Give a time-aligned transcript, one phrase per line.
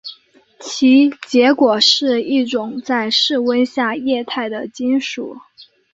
[0.59, 5.37] 其结果是一种在室温下液态的金属。